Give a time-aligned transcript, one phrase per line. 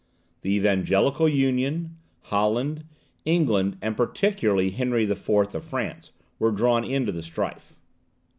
[0.41, 2.85] The Evangelical Union, Holland,
[3.23, 5.29] England, and particularly Henry IV.
[5.29, 7.75] of France, were drawn into the strife.